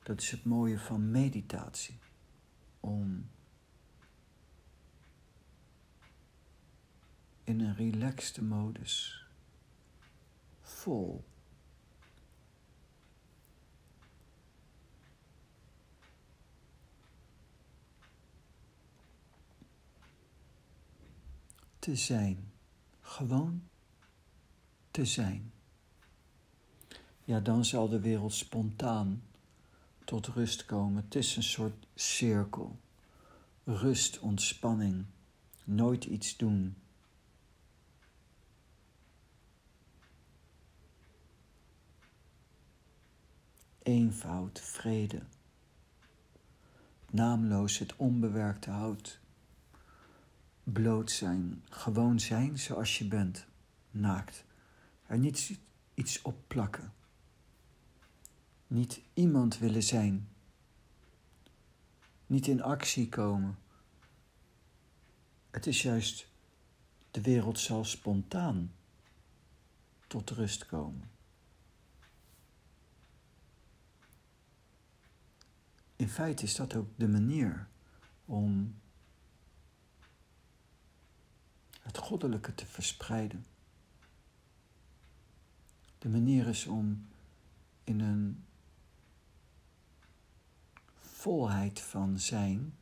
Dat 0.03 0.21
is 0.21 0.31
het 0.31 0.45
mooie 0.45 0.79
van 0.79 1.11
meditatie. 1.11 1.99
Om 2.79 3.29
in 7.43 7.59
een 7.59 7.75
relaxte 7.75 8.43
modus 8.43 9.27
vol 10.61 11.23
te 21.79 21.95
zijn. 21.95 22.51
Gewoon 23.01 23.69
te 24.93 25.05
zijn. 25.05 25.51
Ja, 27.23 27.39
dan 27.39 27.65
zal 27.65 27.89
de 27.89 27.99
wereld 27.99 28.33
spontaan 28.33 29.23
tot 30.05 30.27
rust 30.27 30.65
komen. 30.65 31.03
Het 31.03 31.15
is 31.15 31.35
een 31.35 31.43
soort 31.43 31.87
cirkel. 31.95 32.79
Rust, 33.63 34.19
ontspanning, 34.19 35.05
nooit 35.63 36.05
iets 36.05 36.37
doen. 36.37 36.75
Eenvoud, 43.81 44.59
vrede. 44.59 45.21
Naamloos 47.11 47.77
het 47.77 47.95
onbewerkte 47.95 48.69
hout. 48.69 49.19
Bloot 50.63 51.11
zijn, 51.11 51.63
gewoon 51.69 52.19
zijn 52.19 52.59
zoals 52.59 52.97
je 52.97 53.07
bent, 53.07 53.45
naakt. 53.91 54.45
Er 55.13 55.19
niet 55.19 55.59
iets 55.93 56.21
op 56.21 56.35
plakken. 56.47 56.93
Niet 58.67 59.01
iemand 59.13 59.57
willen 59.57 59.83
zijn. 59.83 60.29
Niet 62.25 62.47
in 62.47 62.61
actie 62.61 63.09
komen. 63.09 63.57
Het 65.49 65.67
is 65.67 65.81
juist, 65.81 66.27
de 67.11 67.21
wereld 67.21 67.59
zal 67.59 67.85
spontaan 67.85 68.73
tot 70.07 70.29
rust 70.29 70.65
komen. 70.65 71.09
In 75.95 76.09
feite 76.09 76.43
is 76.43 76.55
dat 76.55 76.75
ook 76.75 76.87
de 76.95 77.07
manier 77.07 77.67
om 78.25 78.79
het 81.81 81.97
goddelijke 81.97 82.55
te 82.55 82.65
verspreiden. 82.65 83.52
De 86.03 86.09
manier 86.09 86.47
is 86.47 86.65
om 86.67 87.07
in 87.83 87.99
een 87.99 88.45
volheid 90.95 91.81
van 91.81 92.19
zijn 92.19 92.77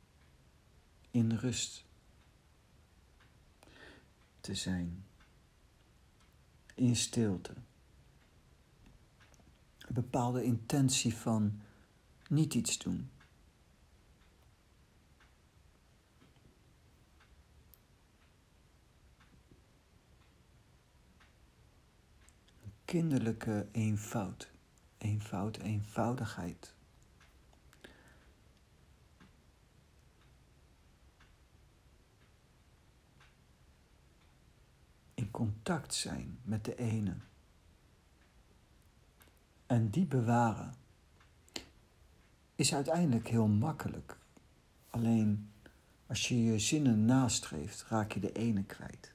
in 1.12 1.32
rust 1.32 1.86
te 4.40 4.56
zijn, 4.56 5.06
in 6.76 6.96
stilte. 6.96 7.54
Een 9.78 9.94
bepaalde 9.94 10.44
intentie 10.44 11.16
van 11.16 11.62
niet 12.28 12.54
iets 12.54 12.78
doen. 12.78 13.11
Kinderlijke 22.92 23.68
eenvoud. 23.72 24.52
Eenvoud, 24.98 25.58
eenvoudigheid. 25.58 26.74
In 35.14 35.32
contact 35.32 35.94
zijn 35.94 36.40
met 36.44 36.66
de 36.66 36.76
ene. 36.76 37.16
En 39.66 39.90
die 39.90 40.06
bewaren 40.06 40.74
is 42.56 42.74
uiteindelijk 42.74 43.28
heel 43.28 43.48
makkelijk. 43.48 44.18
Alleen 44.90 45.52
als 46.08 46.28
je 46.28 46.44
je 46.44 46.60
zinnen 46.60 47.06
nastreeft, 47.06 47.86
raak 47.90 48.12
je 48.12 48.20
de 48.20 48.32
ene 48.32 48.64
kwijt. 48.64 49.14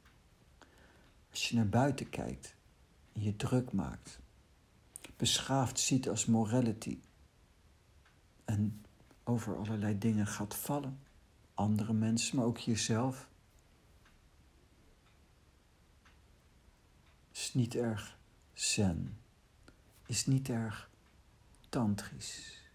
Als 1.31 1.49
je 1.49 1.57
naar 1.57 1.69
buiten 1.69 2.09
kijkt, 2.09 2.56
je 3.19 3.37
druk 3.37 3.73
maakt, 3.73 4.21
beschaafd 5.17 5.79
ziet 5.79 6.09
als 6.09 6.27
morality 6.27 7.01
en 8.45 8.85
over 9.25 9.57
allerlei 9.57 9.99
dingen 9.99 10.27
gaat 10.27 10.55
vallen, 10.55 10.99
andere 11.55 11.93
mensen, 11.93 12.37
maar 12.37 12.45
ook 12.45 12.59
jezelf, 12.59 13.29
is 17.33 17.55
niet 17.55 17.75
erg 17.75 18.19
zen, 18.53 19.19
is 20.07 20.27
niet 20.27 20.49
erg 20.49 20.91
tantrisch. 21.69 22.66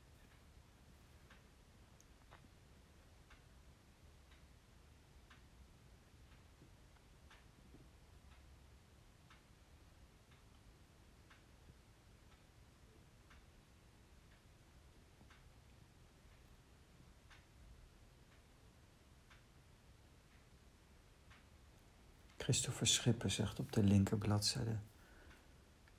Christopher 22.52 22.88
Schipper 22.88 23.32
zegt 23.32 23.60
op 23.60 23.72
de 23.72 23.84
linkerbladzijde 23.84 24.78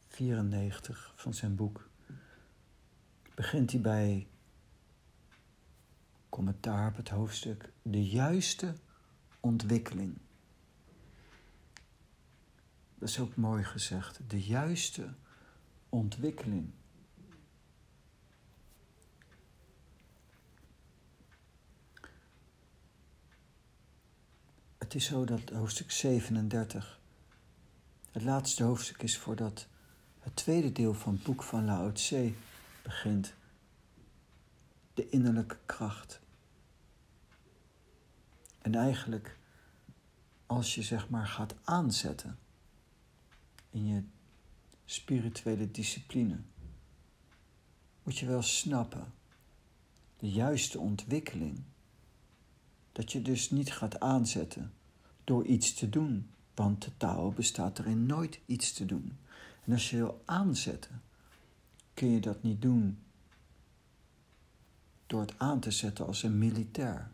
94 0.08 1.12
van 1.16 1.34
zijn 1.34 1.56
boek, 1.56 1.88
begint 3.34 3.72
hij 3.72 3.80
bij 3.80 4.28
commentaar 6.28 6.88
op 6.88 6.96
het 6.96 7.08
hoofdstuk 7.08 7.72
de 7.82 8.08
juiste 8.08 8.74
ontwikkeling. 9.40 10.18
Dat 12.98 13.08
is 13.08 13.20
ook 13.20 13.36
mooi 13.36 13.64
gezegd, 13.64 14.20
de 14.26 14.42
juiste 14.42 15.14
ontwikkeling. 15.88 16.70
Het 24.92 25.00
is 25.00 25.06
zo 25.06 25.24
dat 25.24 25.50
hoofdstuk 25.50 25.90
37, 25.90 27.00
het 28.10 28.22
laatste 28.22 28.62
hoofdstuk 28.62 29.02
is 29.02 29.18
voordat 29.18 29.66
het 30.20 30.36
tweede 30.36 30.72
deel 30.72 30.94
van 30.94 31.12
het 31.14 31.22
boek 31.22 31.42
van 31.42 31.64
Lao 31.64 31.92
Tse 31.92 32.32
begint. 32.82 33.34
De 34.94 35.08
innerlijke 35.08 35.58
kracht. 35.66 36.20
En 38.58 38.74
eigenlijk, 38.74 39.38
als 40.46 40.74
je 40.74 40.82
zeg 40.82 41.08
maar 41.08 41.26
gaat 41.26 41.54
aanzetten 41.64 42.38
in 43.70 43.86
je 43.86 44.02
spirituele 44.84 45.70
discipline, 45.70 46.40
moet 48.02 48.18
je 48.18 48.26
wel 48.26 48.42
snappen 48.42 49.12
de 50.18 50.30
juiste 50.30 50.78
ontwikkeling. 50.78 51.62
Dat 52.92 53.12
je 53.12 53.22
dus 53.22 53.50
niet 53.50 53.72
gaat 53.72 54.00
aanzetten 54.00 54.72
door 55.24 55.44
iets 55.44 55.74
te 55.74 55.88
doen. 55.88 56.30
Want 56.54 56.84
de 56.84 56.96
Tao 56.96 57.30
bestaat 57.30 57.78
erin 57.78 58.06
nooit 58.06 58.40
iets 58.46 58.72
te 58.72 58.86
doen. 58.86 59.18
En 59.64 59.72
als 59.72 59.90
je 59.90 59.96
wil 59.96 60.22
aanzetten, 60.24 61.02
kun 61.94 62.08
je 62.08 62.20
dat 62.20 62.42
niet 62.42 62.62
doen 62.62 62.98
door 65.06 65.20
het 65.20 65.38
aan 65.38 65.60
te 65.60 65.70
zetten 65.70 66.06
als 66.06 66.22
een 66.22 66.38
militair. 66.38 67.10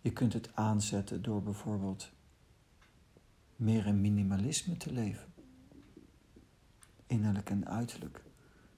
Je 0.00 0.12
kunt 0.12 0.32
het 0.32 0.54
aanzetten 0.54 1.22
door 1.22 1.42
bijvoorbeeld 1.42 2.10
meer 3.56 3.86
in 3.86 4.00
minimalisme 4.00 4.76
te 4.76 4.92
leven. 4.92 5.32
Innerlijk 7.06 7.50
en 7.50 7.66
uiterlijk. 7.66 8.22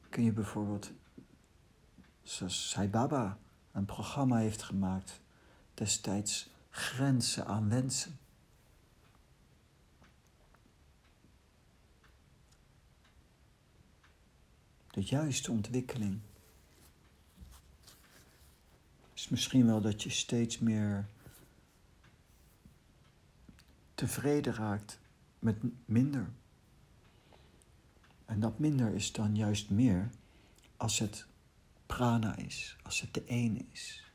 Kun 0.08 0.24
je 0.24 0.32
bijvoorbeeld, 0.32 0.92
zoals 2.22 2.70
Sai 2.70 2.88
Baba 2.88 3.38
een 3.72 3.84
programma 3.84 4.36
heeft 4.36 4.62
gemaakt, 4.62 5.20
destijds 5.74 6.50
grenzen 6.74 7.46
aan 7.46 7.68
wensen. 7.68 8.18
De 14.90 15.02
juiste 15.02 15.50
ontwikkeling 15.50 16.20
is 19.14 19.28
misschien 19.28 19.66
wel 19.66 19.80
dat 19.80 20.02
je 20.02 20.10
steeds 20.10 20.58
meer 20.58 21.06
tevreden 23.94 24.54
raakt 24.54 24.98
met 25.38 25.56
minder. 25.84 26.32
En 28.24 28.40
dat 28.40 28.58
minder 28.58 28.94
is 28.94 29.12
dan 29.12 29.36
juist 29.36 29.70
meer 29.70 30.10
als 30.76 30.98
het 30.98 31.26
prana 31.86 32.36
is, 32.36 32.76
als 32.82 33.00
het 33.00 33.14
de 33.14 33.24
ene 33.24 33.64
is, 33.72 34.12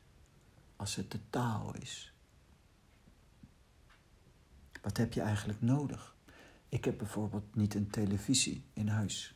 als 0.76 0.96
het 0.96 1.10
de 1.10 1.20
taal 1.30 1.74
is. 1.74 2.09
Wat 4.80 4.96
heb 4.96 5.12
je 5.12 5.20
eigenlijk 5.20 5.62
nodig? 5.62 6.16
Ik 6.68 6.84
heb 6.84 6.98
bijvoorbeeld 6.98 7.54
niet 7.54 7.74
een 7.74 7.90
televisie 7.90 8.64
in 8.72 8.88
huis. 8.88 9.34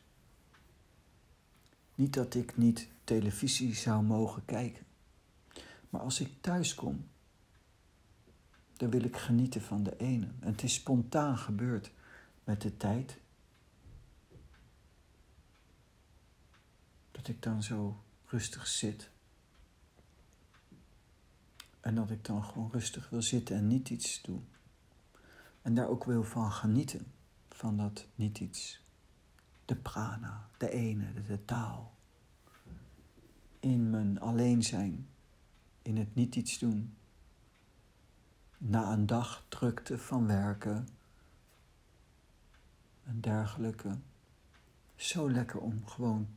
Niet 1.94 2.14
dat 2.14 2.35
ik 2.35 2.57
niet 2.57 2.88
televisie 3.04 3.74
zou 3.74 4.02
mogen 4.02 4.44
kijken. 4.44 4.87
Maar 5.90 6.00
als 6.00 6.20
ik 6.20 6.28
thuis 6.40 6.74
kom, 6.74 7.09
dan 8.72 8.90
wil 8.90 9.04
ik 9.04 9.16
genieten 9.16 9.62
van 9.62 9.83
de 9.83 9.96
ene. 9.96 10.26
En 10.40 10.50
het 10.50 10.62
is 10.62 10.74
spontaan 10.74 11.38
gebeurd 11.38 11.90
met 12.44 12.62
de 12.62 12.76
tijd. 12.76 13.18
Dat 17.11 17.28
ik 17.28 17.42
dan 17.42 17.62
zo 17.62 18.02
rustig 18.26 18.66
zit. 18.66 19.11
En 21.80 21.94
dat 21.94 22.11
ik 22.11 22.24
dan 22.24 22.44
gewoon 22.44 22.70
rustig 22.72 23.11
wil 23.11 23.22
zitten 23.22 23.57
en 23.57 23.66
niet 23.66 23.90
iets 23.90 24.22
doen. 24.22 24.48
En 25.64 25.74
daar 25.74 25.88
ook 25.88 26.05
wil 26.05 26.24
van 26.24 26.53
genieten, 26.53 27.12
van 27.48 27.77
dat 27.77 28.07
niet 28.14 28.38
iets. 28.38 28.85
De 29.64 29.77
prana, 29.77 30.48
de 30.59 30.70
ene, 30.70 31.22
de, 31.27 31.44
taal. 31.44 31.94
In 33.61 33.90
mijn 33.90 34.20
alleen 34.20 34.62
zijn, 34.62 35.09
in 35.83 35.96
het 35.96 36.14
niet 36.14 36.37
iets 36.37 36.59
doen. 36.59 36.96
Na 38.59 38.92
een 38.92 39.07
dag 39.07 39.44
drukte 39.48 39.98
van 39.98 40.27
werken 40.27 40.88
en 43.05 43.20
dergelijke. 43.20 43.98
Zo 44.96 45.31
lekker 45.31 45.61
om 45.61 45.87
gewoon 45.87 46.29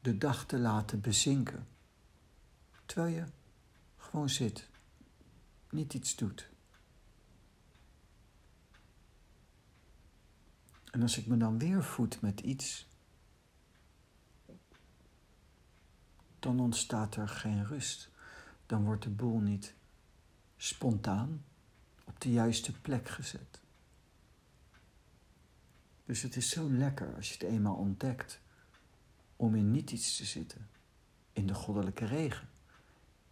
de 0.00 0.18
dag 0.18 0.46
te 0.46 0.58
laten 0.58 1.00
bezinken. 1.00 1.66
Terwijl 2.86 3.14
je 3.14 3.24
gewoon 3.96 4.28
zit, 4.28 4.68
niet 5.70 5.94
iets 5.94 6.16
doet. 6.16 6.52
En 10.94 11.02
als 11.02 11.18
ik 11.18 11.26
me 11.26 11.36
dan 11.36 11.58
weer 11.58 11.84
voed 11.84 12.20
met 12.20 12.40
iets, 12.40 12.88
dan 16.38 16.60
ontstaat 16.60 17.16
er 17.16 17.28
geen 17.28 17.66
rust. 17.66 18.10
Dan 18.66 18.84
wordt 18.84 19.02
de 19.02 19.10
boel 19.10 19.38
niet 19.38 19.74
spontaan 20.56 21.44
op 22.04 22.20
de 22.20 22.30
juiste 22.30 22.80
plek 22.80 23.08
gezet. 23.08 23.60
Dus 26.04 26.22
het 26.22 26.36
is 26.36 26.50
zo 26.50 26.70
lekker 26.70 27.14
als 27.14 27.28
je 27.28 27.34
het 27.34 27.52
eenmaal 27.52 27.76
ontdekt 27.76 28.40
om 29.36 29.54
in 29.54 29.70
niet 29.70 29.90
iets 29.90 30.16
te 30.16 30.24
zitten, 30.24 30.68
in 31.32 31.46
de 31.46 31.54
goddelijke 31.54 32.04
regen, 32.04 32.48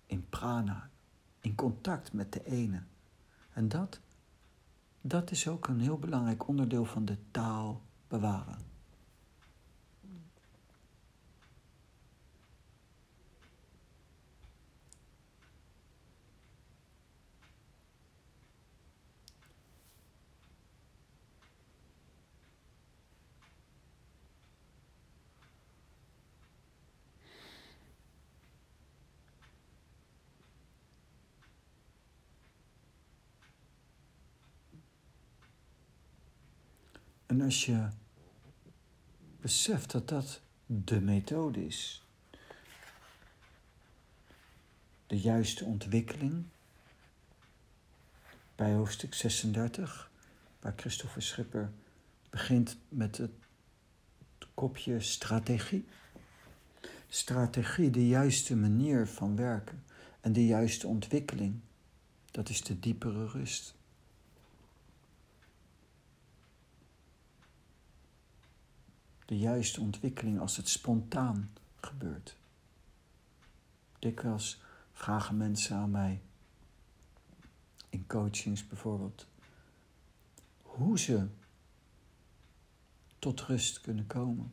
in 0.07 0.29
prana, 0.29 0.91
in 1.41 1.55
contact 1.55 2.13
met 2.13 2.33
de 2.33 2.45
ene. 2.45 2.83
En 3.53 3.69
dat 3.69 4.01
dat 5.03 5.31
is 5.31 5.49
ook 5.49 5.69
een 5.69 5.81
heel 5.81 5.99
belangrijk 5.99 6.49
onderdeel 6.49 6.85
van 6.85 7.05
de 7.05 7.17
taal 7.31 7.83
bewaren. 8.09 8.72
En 37.33 37.41
als 37.41 37.67
je 37.67 37.89
beseft 39.41 39.91
dat 39.91 40.09
dat 40.09 40.41
de 40.67 41.01
methode 41.01 41.67
is, 41.67 42.05
de 45.07 45.21
juiste 45.21 45.65
ontwikkeling, 45.65 46.45
bij 48.55 48.73
hoofdstuk 48.73 49.15
36, 49.15 50.11
waar 50.61 50.73
Christopher 50.77 51.23
Schipper 51.23 51.73
begint 52.31 52.77
met 52.89 53.17
het 53.17 53.33
kopje 54.55 55.01
strategie. 55.01 55.87
Strategie, 57.09 57.91
de 57.91 58.09
juiste 58.09 58.57
manier 58.57 59.07
van 59.07 59.37
werken 59.37 59.85
en 60.21 60.33
de 60.33 60.47
juiste 60.47 60.87
ontwikkeling, 60.87 61.61
dat 62.31 62.49
is 62.49 62.63
de 62.63 62.79
diepere 62.79 63.27
rust. 63.27 63.75
De 69.27 69.39
juiste 69.39 69.81
ontwikkeling 69.81 70.41
als 70.41 70.57
het 70.57 70.69
spontaan 70.69 71.53
gebeurt. 71.77 72.37
Dikwijls 73.99 74.63
vragen 74.93 75.37
mensen 75.37 75.77
aan 75.77 75.91
mij, 75.91 76.23
in 77.89 78.07
coachings 78.07 78.67
bijvoorbeeld, 78.67 79.27
hoe 80.63 80.99
ze 80.99 81.29
tot 83.19 83.41
rust 83.41 83.81
kunnen 83.81 84.07
komen. 84.07 84.53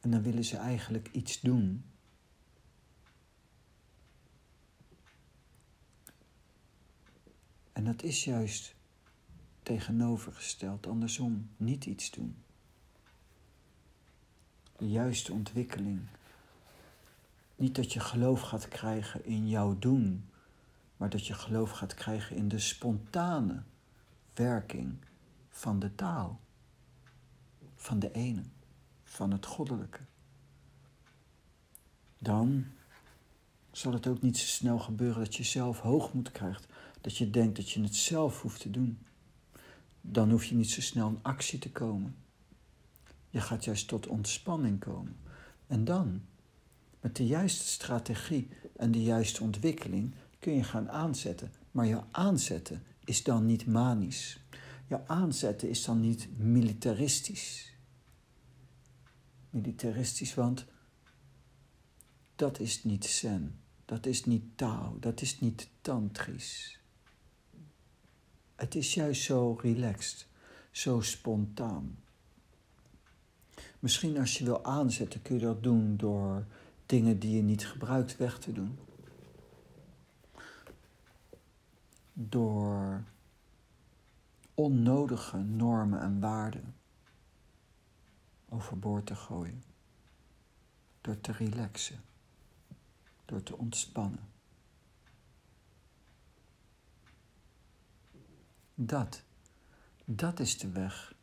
En 0.00 0.10
dan 0.10 0.22
willen 0.22 0.44
ze 0.44 0.56
eigenlijk 0.56 1.08
iets 1.12 1.40
doen 1.40 1.84
En 7.76 7.84
dat 7.84 8.02
is 8.02 8.24
juist 8.24 8.74
tegenovergesteld, 9.62 10.86
andersom, 10.86 11.50
niet 11.56 11.86
iets 11.86 12.10
doen. 12.10 12.36
De 14.76 14.88
juiste 14.88 15.32
ontwikkeling. 15.32 16.00
Niet 17.56 17.74
dat 17.74 17.92
je 17.92 18.00
geloof 18.00 18.40
gaat 18.40 18.68
krijgen 18.68 19.24
in 19.24 19.48
jouw 19.48 19.78
doen, 19.78 20.30
maar 20.96 21.10
dat 21.10 21.26
je 21.26 21.34
geloof 21.34 21.70
gaat 21.70 21.94
krijgen 21.94 22.36
in 22.36 22.48
de 22.48 22.58
spontane 22.58 23.62
werking 24.34 24.96
van 25.48 25.78
de 25.78 25.94
taal, 25.94 26.40
van 27.74 27.98
de 27.98 28.12
ene, 28.12 28.42
van 29.04 29.30
het 29.30 29.46
goddelijke. 29.46 30.00
Dan 32.18 32.66
zal 33.70 33.92
het 33.92 34.06
ook 34.06 34.22
niet 34.22 34.38
zo 34.38 34.46
snel 34.46 34.78
gebeuren 34.78 35.24
dat 35.24 35.34
je 35.34 35.44
zelf 35.44 35.80
hoogmoed 35.80 36.30
krijgt 36.30 36.66
dat 37.06 37.16
je 37.16 37.30
denkt 37.30 37.56
dat 37.56 37.70
je 37.70 37.82
het 37.82 37.94
zelf 37.94 38.42
hoeft 38.42 38.60
te 38.60 38.70
doen. 38.70 38.98
Dan 40.00 40.30
hoef 40.30 40.44
je 40.44 40.54
niet 40.54 40.70
zo 40.70 40.80
snel 40.80 41.08
in 41.08 41.18
actie 41.22 41.58
te 41.58 41.70
komen. 41.70 42.16
Je 43.30 43.40
gaat 43.40 43.64
juist 43.64 43.88
tot 43.88 44.06
ontspanning 44.06 44.80
komen. 44.80 45.16
En 45.66 45.84
dan, 45.84 46.22
met 47.00 47.16
de 47.16 47.26
juiste 47.26 47.66
strategie 47.66 48.48
en 48.76 48.90
de 48.90 49.02
juiste 49.02 49.42
ontwikkeling, 49.42 50.14
kun 50.38 50.52
je 50.52 50.64
gaan 50.64 50.90
aanzetten. 50.90 51.52
Maar 51.70 51.86
jouw 51.86 52.06
aanzetten 52.10 52.82
is 53.04 53.22
dan 53.22 53.46
niet 53.46 53.66
manisch. 53.66 54.40
Jouw 54.86 55.04
aanzetten 55.06 55.68
is 55.68 55.84
dan 55.84 56.00
niet 56.00 56.28
militaristisch. 56.38 57.74
Militaristisch, 59.50 60.34
want 60.34 60.66
dat 62.36 62.60
is 62.60 62.84
niet 62.84 63.04
zen, 63.04 63.60
dat 63.84 64.06
is 64.06 64.24
niet 64.24 64.56
taal, 64.56 64.96
dat 65.00 65.20
is 65.20 65.40
niet 65.40 65.68
tantrisch. 65.80 66.76
Het 68.56 68.74
is 68.74 68.94
juist 68.94 69.22
zo 69.22 69.58
relaxed, 69.60 70.26
zo 70.70 71.00
spontaan. 71.00 71.98
Misschien 73.78 74.18
als 74.18 74.38
je 74.38 74.44
wil 74.44 74.64
aanzetten, 74.64 75.22
kun 75.22 75.34
je 75.34 75.40
dat 75.40 75.62
doen 75.62 75.96
door 75.96 76.46
dingen 76.86 77.18
die 77.18 77.36
je 77.36 77.42
niet 77.42 77.66
gebruikt 77.66 78.16
weg 78.16 78.38
te 78.38 78.52
doen. 78.52 78.78
Door 82.12 83.04
onnodige 84.54 85.36
normen 85.36 86.00
en 86.00 86.20
waarden 86.20 86.74
overboord 88.48 89.06
te 89.06 89.14
gooien. 89.14 89.62
Door 91.00 91.20
te 91.20 91.32
relaxen. 91.32 92.00
Door 93.24 93.42
te 93.42 93.56
ontspannen. 93.56 94.35
Dat, 98.78 99.22
dat 100.04 100.40
is 100.40 100.58
de 100.58 100.70
weg 100.70 101.14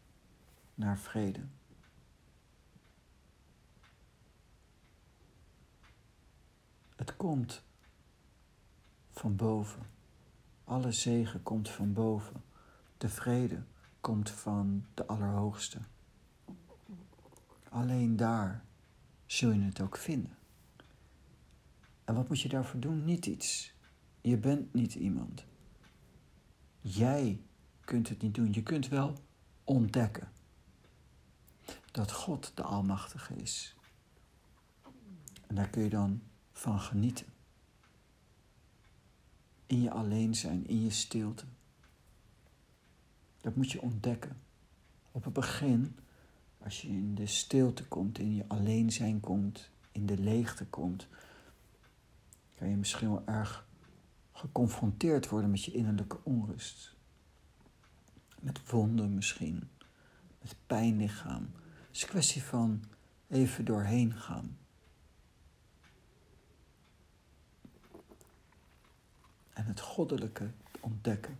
naar 0.76 0.98
vrede. 0.98 1.46
Het 6.96 7.16
komt 7.16 7.64
van 9.12 9.36
boven. 9.36 9.82
Alle 10.64 10.92
zegen 10.92 11.44
komt 11.44 11.70
van 11.70 11.94
boven. 11.94 12.44
De 12.98 13.10
vrede 13.10 13.64
komt 14.02 14.30
van 14.30 14.86
de 14.94 15.06
Allerhoogste. 15.06 15.80
Alleen 17.70 18.16
daar 18.16 18.66
zul 19.26 19.52
je 19.52 19.62
het 19.62 19.82
ook 19.82 19.98
vinden. 19.98 20.38
En 22.04 22.16
wat 22.16 22.28
moet 22.28 22.42
je 22.42 22.50
daarvoor 22.50 22.80
doen? 22.80 23.06
Niet 23.06 23.26
iets. 23.26 23.74
Je 24.22 24.38
bent 24.38 24.74
niet 24.74 24.96
iemand. 24.96 25.46
Jij 26.86 27.42
kunt 27.86 28.10
het 28.10 28.22
niet 28.22 28.36
doen. 28.36 28.54
Je 28.54 28.64
kunt 28.64 28.88
wel 28.88 29.14
ontdekken 29.64 30.32
dat 31.92 32.12
God 32.12 32.52
de 32.56 32.64
Almachtige 32.64 33.36
is. 33.36 33.76
En 35.48 35.56
daar 35.56 35.70
kun 35.70 35.84
je 35.84 35.90
dan 35.90 36.22
van 36.52 36.80
genieten. 36.80 37.26
In 39.66 39.82
je 39.82 39.92
alleen 39.92 40.36
zijn, 40.36 40.68
in 40.68 40.84
je 40.84 40.90
stilte. 40.90 41.46
Dat 43.42 43.56
moet 43.56 43.72
je 43.72 43.82
ontdekken. 43.82 44.42
Op 45.12 45.24
het 45.24 45.34
begin, 45.34 45.96
als 46.58 46.82
je 46.82 46.88
in 46.88 47.16
de 47.16 47.28
stilte 47.28 47.86
komt, 47.86 48.20
in 48.20 48.36
je 48.36 48.46
alleen 48.48 48.92
zijn 48.92 49.20
komt, 49.20 49.70
in 49.92 50.06
de 50.06 50.18
leegte 50.18 50.66
komt, 50.66 51.08
kan 52.56 52.70
je 52.70 52.76
misschien 52.76 53.10
wel 53.10 53.26
erg 53.26 53.68
geconfronteerd 54.34 55.30
worden 55.30 55.52
met 55.52 55.64
je 55.64 55.72
innerlijke 55.72 56.18
onrust. 56.24 56.96
Met 58.40 58.70
wonden 58.70 59.14
misschien, 59.14 59.70
met 60.42 60.56
pijnlichaam. 60.68 61.52
Het 61.88 61.96
is 61.96 62.02
een 62.02 62.08
kwestie 62.10 62.44
van 62.44 62.84
even 63.28 63.66
doorheen 63.66 64.14
gaan. 64.14 64.58
En 69.54 69.66
het 69.66 69.80
goddelijke 69.80 70.52
ontdekken. 70.80 71.40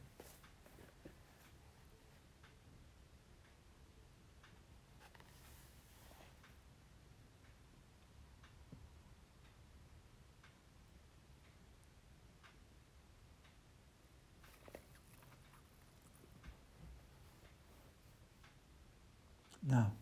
Now, 19.66 19.94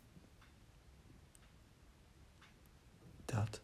that 3.28 3.61